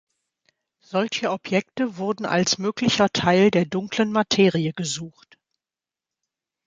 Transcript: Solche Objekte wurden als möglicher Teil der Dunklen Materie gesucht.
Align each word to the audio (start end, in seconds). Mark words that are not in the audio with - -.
Solche 0.81 1.29
Objekte 1.29 1.97
wurden 1.97 2.25
als 2.25 2.57
möglicher 2.57 3.11
Teil 3.11 3.51
der 3.51 3.65
Dunklen 3.65 4.11
Materie 4.11 4.73
gesucht. 4.73 5.37